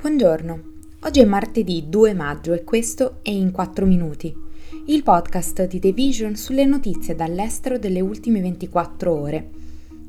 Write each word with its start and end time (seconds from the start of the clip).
Buongiorno, 0.00 0.62
oggi 1.00 1.18
è 1.18 1.24
martedì 1.24 1.86
2 1.88 2.14
maggio 2.14 2.52
e 2.52 2.62
questo 2.62 3.16
è 3.20 3.30
In 3.30 3.50
4 3.50 3.84
Minuti, 3.84 4.32
il 4.86 5.02
podcast 5.02 5.66
di 5.66 5.80
The 5.80 5.90
Vision 5.90 6.36
sulle 6.36 6.64
notizie 6.66 7.16
dall'estero 7.16 7.78
delle 7.78 8.00
ultime 8.00 8.40
24 8.40 9.12
ore. 9.12 9.50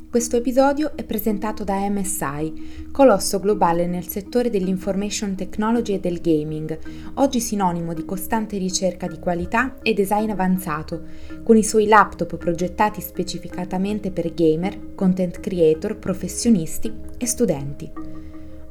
Questo 0.08 0.38
episodio 0.38 0.96
è 0.96 1.04
presentato 1.04 1.63
da 1.63 1.90
MSI, 1.90 2.90
colosso 2.92 3.40
globale 3.40 3.88
nel 3.88 4.08
settore 4.08 4.52
dell'information 4.52 5.33
technology 5.33 5.96
e 5.96 5.99
del 5.99 6.21
gaming, 6.21 6.78
oggi 7.15 7.40
sinonimo 7.40 7.96
di 7.96 8.06
costante 8.06 8.60
ricerca 8.60 9.08
di 9.08 9.17
qualità 9.17 9.79
e 9.81 9.96
design 9.96 10.29
avanzato, 10.29 11.01
con 11.42 11.58
i 11.58 11.63
suoi 11.63 11.87
laptop 11.87 12.37
progettati 12.37 13.01
specificatamente 13.01 14.12
per 14.12 14.35
gamer, 14.35 14.94
content 14.94 15.40
creator, 15.40 15.97
professionisti 15.97 16.94
e 17.17 17.26
studenti. 17.26 18.19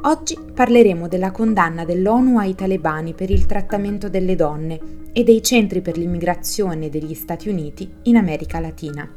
Oggi 0.03 0.39
parleremo 0.55 1.09
della 1.09 1.33
condanna 1.33 1.85
dell'ONU 1.85 2.39
ai 2.39 2.55
talebani 2.55 3.15
per 3.15 3.31
il 3.31 3.47
trattamento 3.47 4.09
delle 4.09 4.37
donne 4.37 4.79
e 5.13 5.25
dei 5.25 5.43
centri 5.43 5.81
per 5.81 5.99
l'immigrazione 5.99 6.89
degli 6.89 7.15
Stati 7.15 7.49
Uniti 7.49 7.91
in 8.03 8.17
America 8.17 8.61
Latina. 8.61 9.11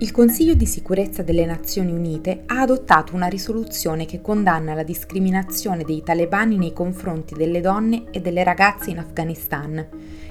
Il 0.00 0.10
Consiglio 0.12 0.54
di 0.54 0.64
sicurezza 0.64 1.22
delle 1.22 1.44
Nazioni 1.44 1.92
Unite 1.92 2.44
ha 2.46 2.62
adottato 2.62 3.14
una 3.14 3.26
risoluzione 3.26 4.06
che 4.06 4.22
condanna 4.22 4.72
la 4.72 4.82
discriminazione 4.82 5.84
dei 5.84 6.02
talebani 6.02 6.56
nei 6.56 6.72
confronti 6.72 7.34
delle 7.34 7.60
donne 7.60 8.04
e 8.10 8.22
delle 8.22 8.44
ragazze 8.44 8.88
in 8.90 8.98
Afghanistan 8.98 9.86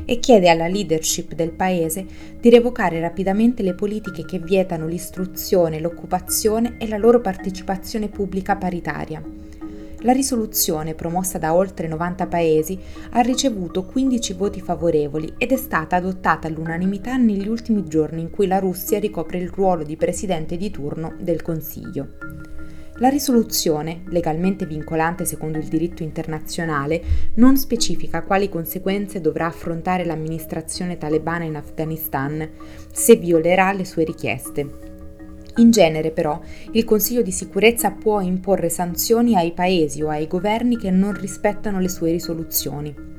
e 0.09 0.19
chiede 0.19 0.47
alla 0.47 0.67
leadership 0.67 1.33
del 1.33 1.51
paese 1.51 2.05
di 2.39 2.49
revocare 2.49 3.01
rapidamente 3.01 3.61
le 3.61 3.73
politiche 3.73 4.23
che 4.23 4.39
vietano 4.39 4.87
l'istruzione, 4.87 5.81
l'occupazione 5.81 6.75
e 6.77 6.87
la 6.87 6.97
loro 6.97 7.19
partecipazione 7.19 8.07
pubblica 8.07 8.55
paritaria. 8.55 9.21
La 10.01 10.13
risoluzione, 10.13 10.93
promossa 10.93 11.37
da 11.37 11.53
oltre 11.53 11.87
90 11.87 12.27
paesi, 12.27 12.79
ha 13.11 13.19
ricevuto 13.19 13.83
15 13.83 14.33
voti 14.33 14.61
favorevoli 14.61 15.33
ed 15.37 15.51
è 15.51 15.57
stata 15.57 15.97
adottata 15.97 16.47
all'unanimità 16.47 17.17
negli 17.17 17.47
ultimi 17.47 17.83
giorni 17.85 18.21
in 18.21 18.29
cui 18.29 18.47
la 18.47 18.59
Russia 18.59 18.99
ricopre 18.99 19.39
il 19.39 19.49
ruolo 19.49 19.83
di 19.83 19.97
presidente 19.97 20.55
di 20.55 20.71
turno 20.71 21.15
del 21.19 21.41
Consiglio. 21.41 22.46
La 22.99 23.09
risoluzione, 23.09 24.01
legalmente 24.07 24.65
vincolante 24.65 25.23
secondo 25.23 25.59
il 25.59 25.67
diritto 25.67 26.01
internazionale, 26.01 27.01
non 27.35 27.55
specifica 27.55 28.23
quali 28.23 28.49
conseguenze 28.49 29.21
dovrà 29.21 29.45
affrontare 29.45 30.03
l'amministrazione 30.03 30.97
talebana 30.97 31.43
in 31.43 31.55
Afghanistan 31.55 32.49
se 32.91 33.15
violerà 33.15 33.71
le 33.71 33.85
sue 33.85 34.03
richieste. 34.03 34.85
In 35.57 35.69
genere 35.69 36.09
però 36.09 36.39
il 36.71 36.85
Consiglio 36.85 37.21
di 37.21 37.31
sicurezza 37.31 37.91
può 37.91 38.19
imporre 38.19 38.69
sanzioni 38.69 39.35
ai 39.35 39.51
paesi 39.53 40.01
o 40.01 40.09
ai 40.09 40.25
governi 40.25 40.77
che 40.77 40.89
non 40.89 41.13
rispettano 41.13 41.79
le 41.79 41.89
sue 41.89 42.11
risoluzioni. 42.11 43.16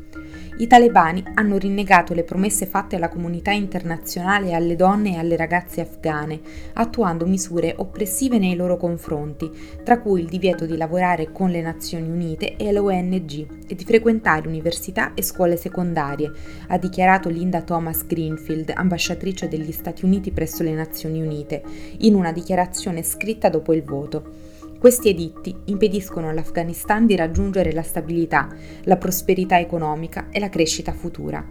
I 0.60 0.66
talebani 0.66 1.22
hanno 1.34 1.56
rinnegato 1.56 2.14
le 2.14 2.24
promesse 2.24 2.66
fatte 2.66 2.96
alla 2.96 3.08
comunità 3.08 3.52
internazionale 3.52 4.54
alle 4.54 4.74
donne 4.74 5.14
e 5.14 5.18
alle 5.18 5.36
ragazze 5.36 5.80
afghane, 5.80 6.40
attuando 6.72 7.26
misure 7.26 7.74
oppressive 7.76 8.38
nei 8.38 8.56
loro 8.56 8.76
confronti, 8.76 9.48
tra 9.84 10.00
cui 10.00 10.20
il 10.20 10.26
divieto 10.26 10.66
di 10.66 10.76
lavorare 10.76 11.30
con 11.30 11.50
le 11.50 11.62
Nazioni 11.62 12.08
Unite 12.08 12.56
e 12.56 12.72
le 12.72 12.78
ONG 12.80 13.46
e 13.68 13.74
di 13.76 13.84
frequentare 13.84 14.48
università 14.48 15.14
e 15.14 15.22
scuole 15.22 15.56
secondarie, 15.56 16.32
ha 16.66 16.76
dichiarato 16.76 17.28
Linda 17.28 17.62
Thomas 17.62 18.04
Greenfield, 18.04 18.72
ambasciatrice 18.74 19.46
degli 19.46 19.70
Stati 19.70 20.04
Uniti 20.04 20.32
presso 20.32 20.64
le 20.64 20.72
Nazioni 20.72 21.22
Unite, 21.22 21.62
in 21.98 22.16
una 22.16 22.32
dichiarazione 22.32 23.04
scritta 23.04 23.48
dopo 23.48 23.72
il 23.72 23.84
voto. 23.84 24.56
Questi 24.78 25.08
editti 25.08 25.52
impediscono 25.64 26.28
all'Afghanistan 26.28 27.04
di 27.04 27.16
raggiungere 27.16 27.72
la 27.72 27.82
stabilità, 27.82 28.48
la 28.84 28.96
prosperità 28.96 29.58
economica 29.58 30.28
e 30.30 30.38
la 30.38 30.48
crescita 30.48 30.92
futura. 30.92 31.44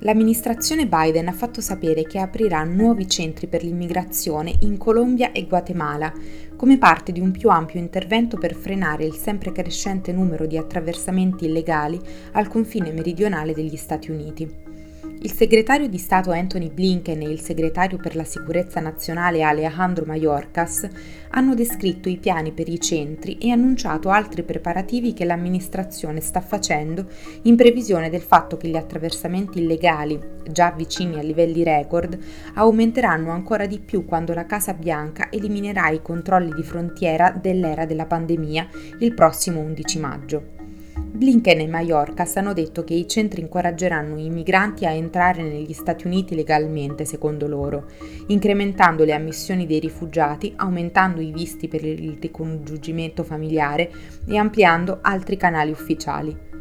L'amministrazione 0.00 0.86
Biden 0.86 1.28
ha 1.28 1.32
fatto 1.32 1.62
sapere 1.62 2.02
che 2.02 2.18
aprirà 2.18 2.62
nuovi 2.64 3.08
centri 3.08 3.46
per 3.46 3.64
l'immigrazione 3.64 4.54
in 4.60 4.76
Colombia 4.76 5.32
e 5.32 5.46
Guatemala, 5.46 6.12
come 6.54 6.76
parte 6.76 7.12
di 7.12 7.20
un 7.20 7.30
più 7.30 7.48
ampio 7.48 7.80
intervento 7.80 8.36
per 8.36 8.54
frenare 8.54 9.06
il 9.06 9.14
sempre 9.14 9.52
crescente 9.52 10.12
numero 10.12 10.44
di 10.44 10.58
attraversamenti 10.58 11.46
illegali 11.46 11.98
al 12.32 12.46
confine 12.46 12.92
meridionale 12.92 13.54
degli 13.54 13.76
Stati 13.76 14.10
Uniti. 14.10 14.65
Il 15.26 15.32
segretario 15.32 15.88
di 15.88 15.98
Stato 15.98 16.30
Anthony 16.30 16.70
Blinken 16.70 17.20
e 17.20 17.28
il 17.28 17.40
segretario 17.40 17.98
per 17.98 18.14
la 18.14 18.22
sicurezza 18.22 18.78
nazionale 18.78 19.42
Alejandro 19.42 20.04
Mayorkas 20.04 20.88
hanno 21.30 21.56
descritto 21.56 22.08
i 22.08 22.16
piani 22.16 22.52
per 22.52 22.68
i 22.68 22.78
centri 22.78 23.36
e 23.38 23.50
annunciato 23.50 24.10
altri 24.10 24.44
preparativi 24.44 25.14
che 25.14 25.24
l'amministrazione 25.24 26.20
sta 26.20 26.40
facendo 26.40 27.08
in 27.42 27.56
previsione 27.56 28.08
del 28.08 28.22
fatto 28.22 28.56
che 28.56 28.68
gli 28.68 28.76
attraversamenti 28.76 29.58
illegali, 29.58 30.16
già 30.48 30.70
vicini 30.70 31.18
a 31.18 31.22
livelli 31.22 31.64
record, 31.64 32.16
aumenteranno 32.54 33.32
ancora 33.32 33.66
di 33.66 33.80
più 33.80 34.04
quando 34.04 34.32
la 34.32 34.46
Casa 34.46 34.74
Bianca 34.74 35.26
eliminerà 35.32 35.88
i 35.88 36.02
controlli 36.02 36.54
di 36.54 36.62
frontiera 36.62 37.32
dell'era 37.32 37.84
della 37.84 38.06
pandemia 38.06 38.68
il 39.00 39.12
prossimo 39.12 39.58
11 39.58 39.98
maggio. 39.98 40.55
Blinken 41.08 41.60
e 41.60 41.66
Mallorcas 41.66 42.36
hanno 42.36 42.52
detto 42.52 42.84
che 42.84 42.94
i 42.94 43.08
centri 43.08 43.40
incoraggeranno 43.40 44.18
i 44.18 44.28
migranti 44.28 44.84
a 44.84 44.90
entrare 44.90 45.42
negli 45.42 45.72
Stati 45.72 46.06
Uniti 46.06 46.34
legalmente, 46.34 47.04
secondo 47.04 47.46
loro, 47.46 47.86
incrementando 48.26 49.04
le 49.04 49.14
ammissioni 49.14 49.66
dei 49.66 49.80
rifugiati, 49.80 50.52
aumentando 50.56 51.20
i 51.20 51.32
visti 51.32 51.68
per 51.68 51.84
il 51.84 52.18
ricongiungimento 52.20 53.24
familiare 53.24 53.90
e 54.26 54.36
ampliando 54.36 54.98
altri 55.00 55.36
canali 55.36 55.70
ufficiali. 55.70 56.55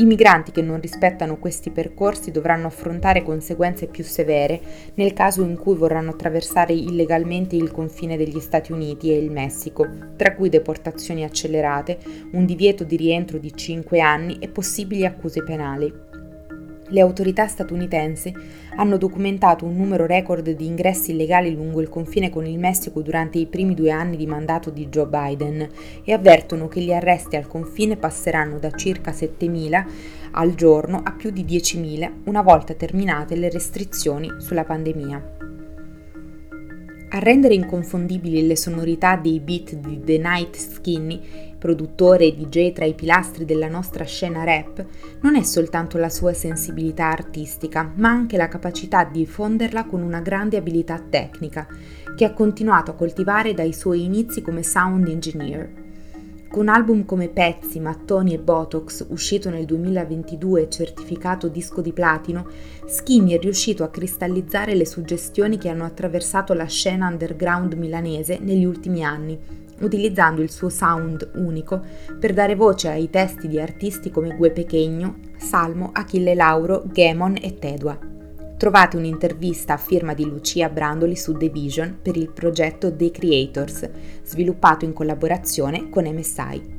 I 0.00 0.04
migranti 0.04 0.52
che 0.52 0.62
non 0.62 0.80
rispettano 0.80 1.38
questi 1.38 1.70
percorsi 1.70 2.30
dovranno 2.30 2.68
affrontare 2.68 3.24
conseguenze 3.24 3.88
più 3.88 4.04
severe 4.04 4.60
nel 4.94 5.12
caso 5.12 5.42
in 5.42 5.58
cui 5.58 5.74
vorranno 5.74 6.10
attraversare 6.10 6.72
illegalmente 6.72 7.56
il 7.56 7.72
confine 7.72 8.16
degli 8.16 8.38
Stati 8.38 8.70
Uniti 8.70 9.10
e 9.10 9.18
il 9.18 9.32
Messico, 9.32 9.88
tra 10.14 10.36
cui 10.36 10.50
deportazioni 10.50 11.24
accelerate, 11.24 11.98
un 12.30 12.46
divieto 12.46 12.84
di 12.84 12.94
rientro 12.94 13.38
di 13.38 13.52
5 13.52 13.98
anni 13.98 14.38
e 14.38 14.46
possibili 14.46 15.04
accuse 15.04 15.42
penali 15.42 15.92
le 16.88 17.00
autorità 17.00 17.46
statunitensi 17.46 18.34
hanno 18.76 18.96
documentato 18.96 19.64
un 19.64 19.76
numero 19.76 20.06
record 20.06 20.50
di 20.50 20.66
ingressi 20.66 21.10
illegali 21.10 21.54
lungo 21.54 21.80
il 21.80 21.88
confine 21.88 22.30
con 22.30 22.46
il 22.46 22.58
Messico 22.58 23.00
durante 23.00 23.38
i 23.38 23.46
primi 23.46 23.74
due 23.74 23.90
anni 23.90 24.16
di 24.16 24.26
mandato 24.26 24.70
di 24.70 24.88
Joe 24.88 25.06
Biden 25.06 25.68
e 26.04 26.12
avvertono 26.12 26.68
che 26.68 26.80
gli 26.80 26.92
arresti 26.92 27.36
al 27.36 27.46
confine 27.46 27.96
passeranno 27.96 28.58
da 28.58 28.70
circa 28.70 29.10
7.000 29.10 29.84
al 30.32 30.54
giorno 30.54 31.00
a 31.02 31.12
più 31.12 31.30
di 31.30 31.44
10.000 31.44 32.10
una 32.24 32.42
volta 32.42 32.74
terminate 32.74 33.34
le 33.36 33.50
restrizioni 33.50 34.30
sulla 34.38 34.64
pandemia. 34.64 35.57
A 37.10 37.20
rendere 37.20 37.54
inconfondibili 37.54 38.46
le 38.46 38.54
sonorità 38.54 39.16
dei 39.16 39.40
beat 39.40 39.76
di 39.76 40.02
The 40.04 40.18
Night 40.18 40.56
Skinny, 40.56 41.56
produttore 41.58 42.26
e 42.26 42.36
DJ 42.36 42.72
tra 42.72 42.84
i 42.84 42.92
pilastri 42.92 43.46
della 43.46 43.68
nostra 43.68 44.04
scena 44.04 44.44
rap, 44.44 44.84
non 45.22 45.34
è 45.34 45.42
soltanto 45.42 45.96
la 45.96 46.10
sua 46.10 46.34
sensibilità 46.34 47.06
artistica, 47.06 47.90
ma 47.94 48.10
anche 48.10 48.36
la 48.36 48.48
capacità 48.48 49.04
di 49.04 49.20
diffonderla 49.20 49.86
con 49.86 50.02
una 50.02 50.20
grande 50.20 50.58
abilità 50.58 50.98
tecnica, 51.00 51.66
che 52.14 52.26
ha 52.26 52.34
continuato 52.34 52.90
a 52.90 52.94
coltivare 52.94 53.54
dai 53.54 53.72
suoi 53.72 54.04
inizi 54.04 54.42
come 54.42 54.62
sound 54.62 55.08
engineer. 55.08 55.86
Con 56.50 56.68
album 56.68 57.04
come 57.04 57.28
Pezzi, 57.28 57.78
Mattoni 57.78 58.32
e 58.32 58.38
Botox, 58.38 59.04
uscito 59.10 59.50
nel 59.50 59.66
2022 59.66 60.62
e 60.62 60.68
certificato 60.70 61.48
disco 61.48 61.82
di 61.82 61.92
platino, 61.92 62.46
Skinny 62.86 63.32
è 63.32 63.38
riuscito 63.38 63.84
a 63.84 63.90
cristallizzare 63.90 64.74
le 64.74 64.86
suggestioni 64.86 65.58
che 65.58 65.68
hanno 65.68 65.84
attraversato 65.84 66.54
la 66.54 66.64
scena 66.64 67.06
underground 67.06 67.74
milanese 67.74 68.38
negli 68.40 68.64
ultimi 68.64 69.04
anni, 69.04 69.38
utilizzando 69.80 70.40
il 70.40 70.50
suo 70.50 70.70
sound 70.70 71.32
unico 71.34 71.82
per 72.18 72.32
dare 72.32 72.54
voce 72.54 72.88
ai 72.88 73.10
testi 73.10 73.46
di 73.46 73.60
artisti 73.60 74.10
come 74.10 74.34
Gue 74.34 74.50
Pechegno, 74.50 75.16
Salmo, 75.36 75.90
Achille 75.92 76.34
Lauro, 76.34 76.82
Gemon 76.86 77.36
e 77.40 77.58
Tedua 77.58 78.16
trovate 78.58 78.96
un'intervista 78.96 79.74
a 79.74 79.78
firma 79.78 80.12
di 80.12 80.24
Lucia 80.26 80.68
Brandoli 80.68 81.16
su 81.16 81.32
The 81.32 81.48
Vision 81.48 81.98
per 82.02 82.16
il 82.16 82.30
progetto 82.30 82.94
The 82.94 83.10
Creators, 83.10 83.88
sviluppato 84.24 84.84
in 84.84 84.92
collaborazione 84.92 85.88
con 85.88 86.04
MSI. 86.04 86.76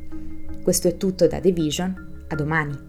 Questo 0.62 0.90
è 0.90 0.98
tutto 0.98 1.26
da 1.26 1.40
The 1.40 1.52
Vision, 1.52 2.26
a 2.28 2.36
domani! 2.36 2.89